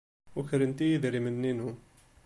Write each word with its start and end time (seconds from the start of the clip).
Ukrent-iyi 0.39 0.95
idrimen-inu. 0.97 1.69